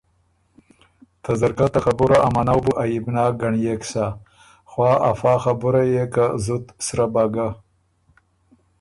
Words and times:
ته 1.23 1.31
ځرکۀ 1.39 1.67
ته 1.73 1.79
خبُره 1.85 2.17
ا 2.25 2.27
منؤ 2.35 2.63
عئبناک 2.83 3.31
ګنړيېک 3.41 3.81
سَۀ 3.91 4.05
خوا 4.69 4.91
افا 5.11 5.33
خبُره 5.43 5.81
يې 5.93 6.05
که 6.13 6.25
زُت 6.45 6.65
سرۀ 6.85 7.05
بَۀ 7.13 7.23
ګۀ۔ 7.33 7.47